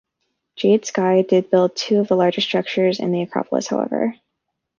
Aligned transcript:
"Jade 0.55 0.83
Sky" 0.83 1.21
did 1.21 1.51
build 1.51 1.75
two 1.75 1.99
of 1.99 2.07
the 2.07 2.15
largest 2.15 2.47
structures 2.47 2.99
in 2.99 3.11
the 3.11 3.21
acropolis, 3.21 3.67
however. 3.67 4.15